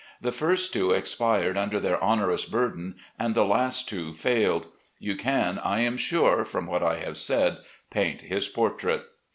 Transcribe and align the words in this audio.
The 0.19 0.31
first 0.31 0.73
two 0.73 0.93
expired 0.93 1.55
tmder 1.57 1.79
their 1.79 2.03
onerous 2.03 2.45
burden, 2.45 2.95
and 3.19 3.35
the 3.35 3.45
last 3.45 3.87
two 3.87 4.15
failed. 4.15 4.65
You 4.97 5.15
can, 5.15 5.59
I 5.59 5.81
am 5.81 5.95
sure, 5.95 6.43
from 6.43 6.65
what 6.65 6.81
I 6.81 6.95
have 6.97 7.17
said, 7.19 7.59
paint 7.91 8.21
his 8.21 8.47
portrait." 8.47 9.03